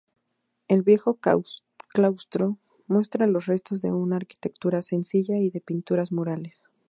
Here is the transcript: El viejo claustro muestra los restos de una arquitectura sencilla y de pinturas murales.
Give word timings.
El 0.67 0.81
viejo 0.81 1.19
claustro 1.91 2.57
muestra 2.87 3.27
los 3.27 3.45
restos 3.45 3.83
de 3.83 3.91
una 3.91 4.15
arquitectura 4.15 4.81
sencilla 4.81 5.37
y 5.37 5.51
de 5.51 5.61
pinturas 5.61 6.11
murales. 6.11 6.63